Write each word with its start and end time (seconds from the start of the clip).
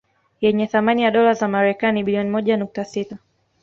Yenye 0.41 0.67
thamani 0.67 1.03
ya 1.03 1.11
dola 1.11 1.33
za 1.33 1.47
Marekani 1.47 2.03
bilioni 2.03 2.29
moja 2.29 2.57
nukta 2.57 2.85
sita 2.85 3.17